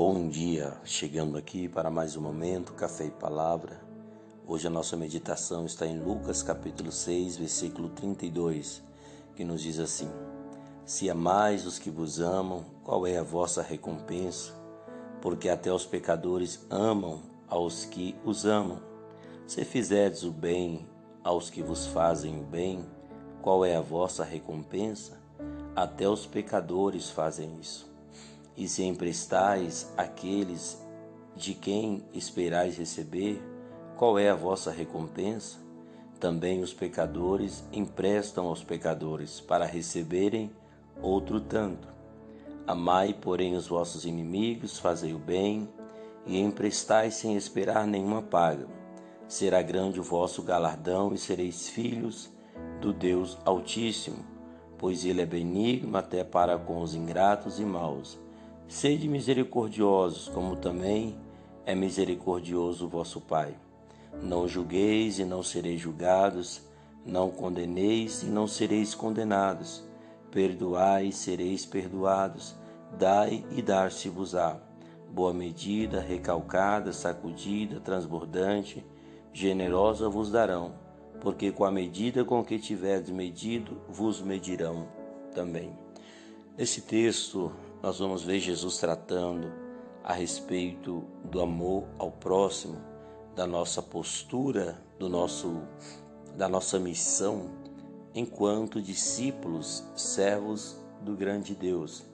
[0.00, 3.80] Bom dia, chegando aqui para mais um momento, Café e Palavra.
[4.46, 8.80] Hoje a nossa meditação está em Lucas capítulo 6, versículo 32,
[9.34, 10.08] que nos diz assim:
[10.84, 14.54] Se amais os que vos amam, qual é a vossa recompensa?
[15.20, 18.80] Porque até os pecadores amam aos que os amam.
[19.48, 20.86] Se fizerdes o bem
[21.24, 22.86] aos que vos fazem o bem,
[23.42, 25.18] qual é a vossa recompensa?
[25.74, 27.97] Até os pecadores fazem isso.
[28.58, 30.84] E se emprestais àqueles
[31.36, 33.40] de quem esperais receber,
[33.96, 35.58] qual é a vossa recompensa?
[36.18, 40.50] Também os pecadores emprestam aos pecadores para receberem
[41.00, 41.86] outro tanto.
[42.66, 45.68] Amai, porém, os vossos inimigos, fazei o bem
[46.26, 48.66] e emprestai sem esperar nenhuma paga.
[49.28, 52.28] Será grande o vosso galardão e sereis filhos
[52.80, 54.24] do Deus Altíssimo,
[54.76, 58.18] pois ele é benigno até para com os ingratos e maus
[58.68, 61.18] Sede misericordiosos, como também
[61.64, 63.54] é misericordioso o vosso Pai.
[64.22, 66.60] Não julgueis e não sereis julgados,
[67.04, 69.82] não condeneis e não sereis condenados.
[70.30, 72.54] Perdoai e sereis perdoados,
[72.98, 74.60] dai e dar-se-vos-á.
[75.10, 78.84] Boa medida, recalcada, sacudida, transbordante,
[79.32, 80.74] generosa vos darão,
[81.22, 84.86] porque com a medida com que tiverdes medido, vos medirão
[85.34, 85.72] também.
[86.58, 87.50] Nesse texto,
[87.82, 89.52] nós vamos ver Jesus tratando
[90.02, 92.78] a respeito do amor ao próximo,
[93.34, 95.62] da nossa postura, do nosso
[96.36, 97.50] da nossa missão
[98.14, 102.04] enquanto discípulos, servos do grande Deus.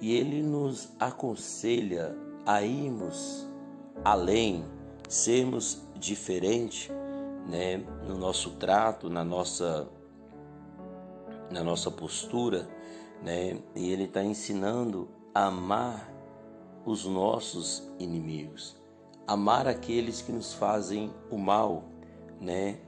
[0.00, 3.46] E ele nos aconselha a irmos
[4.04, 4.64] além,
[5.08, 6.90] sermos diferentes,
[7.48, 9.88] né, no nosso trato, na nossa
[11.50, 12.66] na nossa postura,
[13.22, 13.58] né?
[13.74, 16.12] E ele está ensinando a amar
[16.84, 18.76] os nossos inimigos,
[19.26, 21.84] amar aqueles que nos fazem o mal,
[22.40, 22.78] né?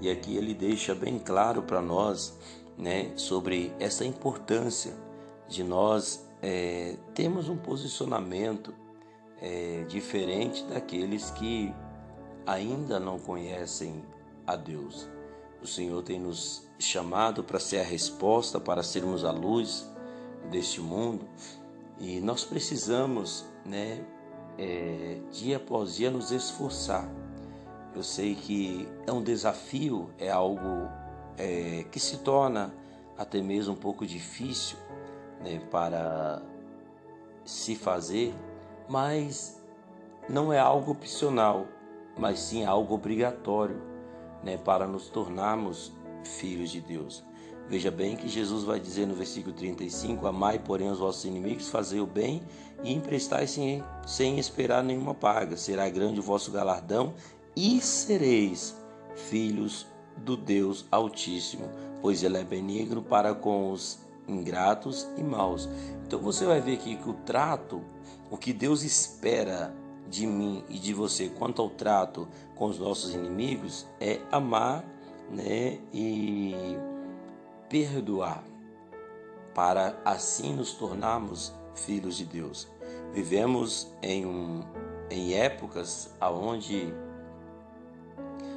[0.00, 2.36] E aqui ele deixa bem claro para nós,
[2.76, 4.92] né, sobre essa importância
[5.48, 8.74] de nós é, termos um posicionamento
[9.40, 11.72] é, diferente daqueles que
[12.46, 14.04] ainda não conhecem
[14.46, 15.08] a Deus.
[15.66, 19.84] O Senhor tem nos chamado para ser a resposta, para sermos a luz
[20.48, 21.26] deste mundo
[21.98, 24.00] e nós precisamos, né,
[24.56, 27.10] é, dia após dia, nos esforçar.
[27.96, 30.88] Eu sei que é um desafio, é algo
[31.36, 32.72] é, que se torna
[33.18, 34.78] até mesmo um pouco difícil
[35.42, 36.42] né, para
[37.44, 38.32] se fazer,
[38.88, 39.60] mas
[40.28, 41.66] não é algo opcional,
[42.16, 43.95] mas sim algo obrigatório
[44.46, 45.92] né, para nos tornarmos
[46.24, 47.24] filhos de Deus.
[47.68, 52.00] Veja bem que Jesus vai dizer no versículo 35: Amai, porém, os vossos inimigos, fazei
[52.00, 52.40] o bem
[52.84, 55.56] e emprestai sem, sem esperar nenhuma paga.
[55.56, 57.12] Será grande o vosso galardão
[57.56, 58.76] e sereis
[59.16, 59.84] filhos
[60.18, 61.68] do Deus Altíssimo,
[62.00, 63.98] pois Ele é benigno para com os
[64.28, 65.68] ingratos e maus.
[66.06, 67.82] Então você vai ver aqui que o trato,
[68.30, 69.74] o que Deus espera
[70.08, 74.84] de mim e de você quanto ao trato com os nossos inimigos é amar
[75.30, 76.54] né, e
[77.68, 78.44] perdoar,
[79.54, 82.68] para assim nos tornarmos filhos de Deus.
[83.12, 84.62] Vivemos em, um,
[85.10, 86.92] em épocas onde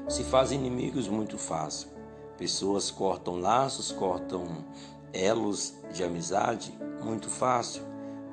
[0.08, 1.90] se fazem inimigos muito fácil.
[2.38, 4.66] Pessoas cortam laços, cortam
[5.14, 7.84] elos de amizade muito fácil,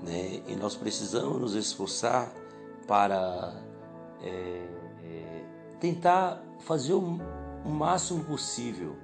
[0.02, 0.42] né?
[0.46, 2.32] E nós precisamos nos esforçar
[2.86, 3.54] para
[4.22, 4.68] é,
[5.04, 5.44] é,
[5.80, 7.18] tentar fazer um,
[7.64, 8.96] o máximo possível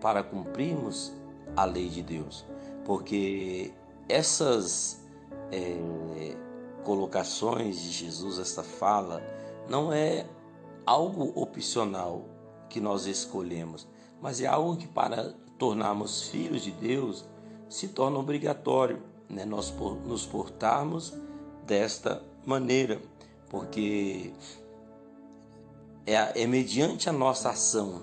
[0.00, 1.12] para cumprirmos
[1.56, 2.44] a lei de Deus,
[2.84, 3.72] porque
[4.08, 5.02] essas
[5.50, 6.36] é,
[6.82, 9.22] colocações de Jesus, essa fala,
[9.68, 10.26] não é
[10.84, 12.26] algo opcional
[12.68, 13.86] que nós escolhemos,
[14.20, 17.24] mas é algo que para tornarmos filhos de Deus
[17.68, 19.44] se torna obrigatório, né?
[19.44, 19.72] nós
[20.04, 21.14] nos portarmos
[21.66, 23.00] desta maneira,
[23.54, 24.32] porque
[26.04, 28.02] é, é mediante a nossa ação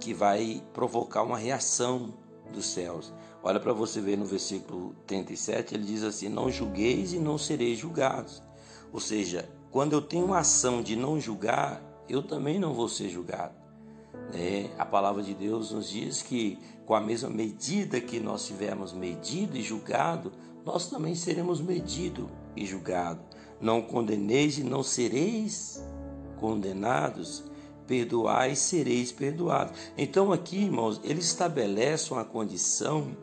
[0.00, 2.14] que vai provocar uma reação
[2.52, 3.12] dos céus.
[3.42, 7.76] Olha para você ver no versículo 37, ele diz assim: Não julgueis e não sereis
[7.76, 8.40] julgados.
[8.92, 13.08] Ou seja, quando eu tenho uma ação de não julgar, eu também não vou ser
[13.08, 13.56] julgado.
[14.32, 14.70] Né?
[14.78, 19.56] A palavra de Deus nos diz que com a mesma medida que nós tivermos medido
[19.56, 20.30] e julgado,
[20.64, 23.27] nós também seremos medido e julgado.
[23.60, 25.82] Não condeneis e não sereis
[26.38, 27.42] condenados,
[27.86, 29.76] perdoai, sereis perdoados.
[29.96, 33.16] Então, aqui, irmãos, ele estabelece uma condição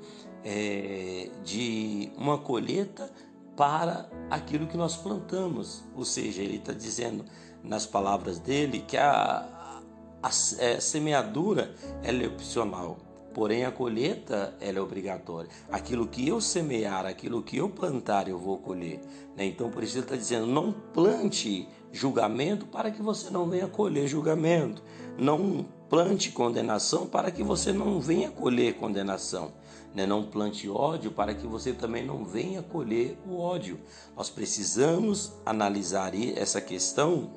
[0.44, 3.10] é, de uma colheita
[3.56, 5.84] para aquilo que nós plantamos.
[5.96, 7.26] Ou seja, ele está dizendo
[7.64, 9.82] nas palavras dele que a, a,
[10.28, 10.30] a,
[10.60, 11.74] é, semeadura
[12.04, 12.98] é opcional,
[13.36, 15.50] porém a colheita ela é obrigatória.
[15.70, 19.02] Aquilo que eu semear, aquilo que eu plantar, eu vou colher.
[19.36, 19.46] Né?
[19.46, 24.08] Então, por isso ele está dizendo: não plante julgamento para que você não venha colher
[24.08, 24.82] julgamento.
[25.18, 29.52] Não plante condenação para que você não venha colher condenação.
[29.94, 30.06] Né?
[30.06, 33.78] Não plante ódio para que você também não venha colher o ódio.
[34.16, 37.32] Nós precisamos analisar essa questão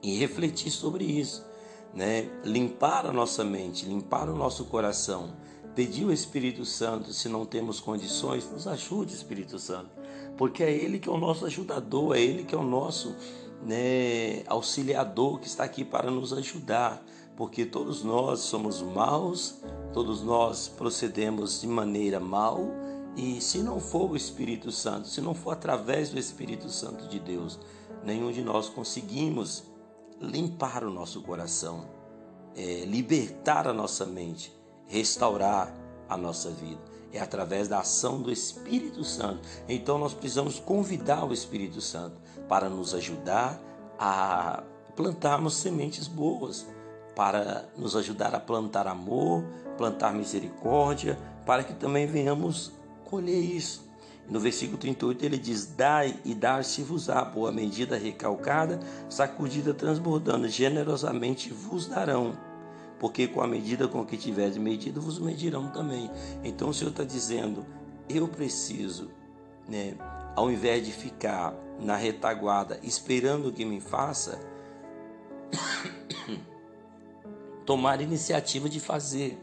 [0.00, 1.49] e refletir sobre isso.
[1.94, 2.30] Né?
[2.44, 5.32] Limpar a nossa mente, limpar o nosso coração.
[5.74, 9.88] Pedir o Espírito Santo, se não temos condições, nos ajude, Espírito Santo,
[10.36, 13.14] porque é Ele que é o nosso ajudador, é Ele que é o nosso
[13.62, 17.02] né, auxiliador que está aqui para nos ajudar,
[17.36, 22.66] porque todos nós somos maus, todos nós procedemos de maneira mal,
[23.16, 27.18] e se não for o Espírito Santo, se não for através do Espírito Santo de
[27.18, 27.58] Deus,
[28.04, 29.64] nenhum de nós conseguimos
[30.20, 31.88] limpar o nosso coração,
[32.56, 34.52] é, libertar a nossa mente,
[34.86, 35.74] restaurar
[36.08, 36.80] a nossa vida.
[37.12, 39.40] É através da ação do Espírito Santo.
[39.68, 42.16] Então nós precisamos convidar o Espírito Santo
[42.48, 43.60] para nos ajudar
[43.98, 44.62] a
[44.94, 46.66] plantarmos sementes boas,
[47.16, 49.44] para nos ajudar a plantar amor,
[49.76, 52.72] plantar misericórdia, para que também venhamos
[53.04, 53.89] colher isso.
[54.30, 58.78] No versículo 38 ele diz: Dai e dar-se-vos-á, boa medida recalcada,
[59.08, 62.38] sacudida transbordando, generosamente vos darão.
[63.00, 66.08] Porque com a medida com que tiveres medido, vos medirão também.
[66.44, 67.66] Então o Senhor está dizendo:
[68.08, 69.10] Eu preciso
[69.66, 69.96] né,
[70.36, 74.38] ao invés de ficar na retaguarda esperando que me faça,
[77.66, 79.38] tomar iniciativa de fazer,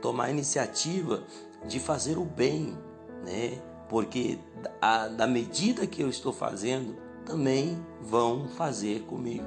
[0.00, 1.22] tomar iniciativa
[1.66, 2.78] de fazer o bem,
[3.24, 3.71] né?
[3.92, 4.38] Porque
[4.80, 6.96] a, da medida que eu estou fazendo,
[7.26, 9.44] também vão fazer comigo,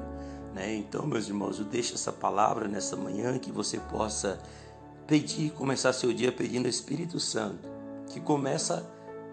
[0.54, 0.76] né?
[0.76, 4.38] Então, meus irmãos, eu deixo essa palavra nessa manhã que você possa
[5.08, 7.68] pedir, começar seu dia pedindo ao Espírito Santo,
[8.12, 8.88] que começa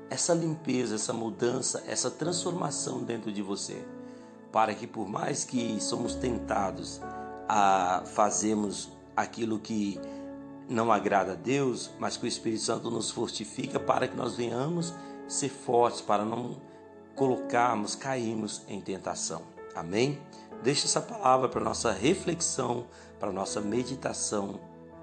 [0.08, 3.84] essa limpeza, essa mudança, essa transformação dentro de você,
[4.50, 7.02] para que por mais que somos tentados
[7.46, 10.00] a fazermos aquilo que
[10.72, 14.94] não agrada a Deus, mas que o Espírito Santo nos fortifica para que nós venhamos
[15.28, 16.60] ser fortes, para não
[17.14, 19.42] colocarmos, cairmos em tentação.
[19.74, 20.20] Amém?
[20.62, 22.86] Deixe essa palavra para nossa reflexão,
[23.18, 24.60] para nossa meditação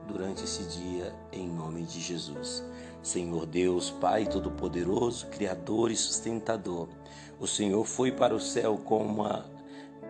[0.08, 2.64] durante esse dia, em nome de Jesus.
[3.02, 6.90] Senhor Deus, Pai Todo-Poderoso, Criador e Sustentador,
[7.40, 9.46] o Senhor foi para o céu com uma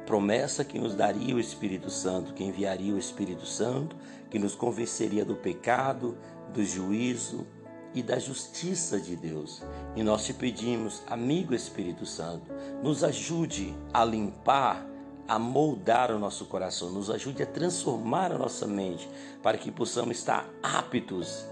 [0.10, 3.96] promessa que nos daria o Espírito Santo, que enviaria o Espírito Santo,
[4.32, 6.18] que nos convenceria do pecado,
[6.52, 7.46] do juízo
[7.94, 9.62] e da justiça de Deus.
[9.96, 12.52] E nós te pedimos, amigo Espírito Santo,
[12.82, 14.84] nos ajude a limpar
[15.28, 19.08] a moldar o nosso coração, nos ajude a transformar a nossa mente,
[19.44, 21.46] para que possamos estar aptos,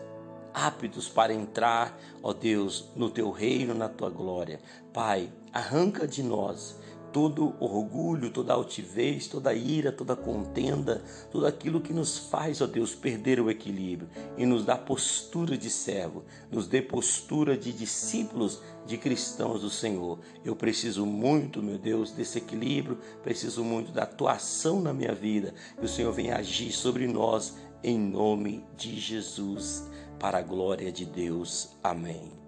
[0.52, 4.60] aptos para entrar, ó Deus, no teu reino, na tua glória.
[4.92, 6.76] Pai, arranca de nós
[7.12, 12.94] todo orgulho, toda altivez, toda ira, toda contenda, tudo aquilo que nos faz, ó Deus,
[12.94, 18.98] perder o equilíbrio e nos dá postura de servo, nos dê postura de discípulos de
[18.98, 20.20] cristãos do Senhor.
[20.44, 25.86] Eu preciso muito, meu Deus, desse equilíbrio, preciso muito da atuação na minha vida, que
[25.86, 29.88] o Senhor venha agir sobre nós em nome de Jesus,
[30.20, 31.70] para a glória de Deus.
[31.84, 32.47] Amém.